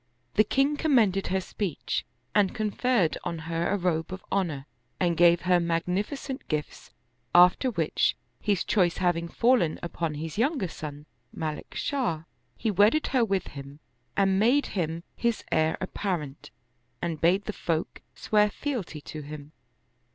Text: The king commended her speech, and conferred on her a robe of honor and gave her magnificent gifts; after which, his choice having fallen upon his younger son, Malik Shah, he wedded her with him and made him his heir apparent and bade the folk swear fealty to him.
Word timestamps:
The 0.33 0.43
king 0.43 0.77
commended 0.77 1.27
her 1.27 1.39
speech, 1.39 2.05
and 2.33 2.55
conferred 2.55 3.19
on 3.23 3.37
her 3.37 3.69
a 3.69 3.77
robe 3.77 4.11
of 4.11 4.25
honor 4.31 4.65
and 4.99 5.15
gave 5.15 5.41
her 5.41 5.59
magnificent 5.59 6.47
gifts; 6.47 6.89
after 7.35 7.69
which, 7.69 8.15
his 8.39 8.63
choice 8.63 8.97
having 8.97 9.27
fallen 9.27 9.77
upon 9.83 10.15
his 10.15 10.39
younger 10.39 10.69
son, 10.69 11.05
Malik 11.31 11.75
Shah, 11.75 12.23
he 12.57 12.71
wedded 12.71 13.05
her 13.13 13.23
with 13.23 13.49
him 13.49 13.79
and 14.17 14.39
made 14.39 14.65
him 14.73 15.03
his 15.15 15.43
heir 15.51 15.77
apparent 15.79 16.49
and 16.99 17.21
bade 17.21 17.45
the 17.45 17.53
folk 17.53 18.01
swear 18.15 18.49
fealty 18.49 19.01
to 19.01 19.21
him. 19.21 19.51